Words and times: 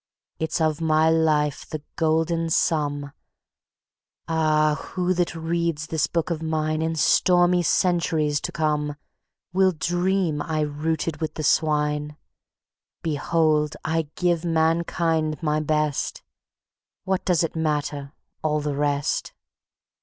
It's 0.39 0.59
of 0.59 0.81
my 0.81 1.11
life 1.11 1.63
the 1.69 1.83
golden 1.95 2.49
sum; 2.49 3.11
Ah! 4.27 4.89
who 4.95 5.13
that 5.13 5.35
reads 5.35 5.85
this 5.85 6.07
Book 6.07 6.31
of 6.31 6.41
mine, 6.41 6.81
In 6.81 6.95
stormy 6.95 7.61
centuries 7.61 8.41
to 8.41 8.51
come, 8.51 8.95
Will 9.53 9.71
dream 9.73 10.41
I 10.41 10.61
rooted 10.61 11.21
with 11.21 11.35
the 11.35 11.43
swine? 11.43 12.17
Behold! 13.03 13.75
I 13.85 14.09
give 14.15 14.43
mankind 14.43 15.37
my 15.43 15.59
best: 15.59 16.23
What 17.03 17.23
does 17.23 17.43
it 17.43 17.55
matter, 17.55 18.11
all 18.41 18.59
the 18.59 18.75
rest? 18.75 19.33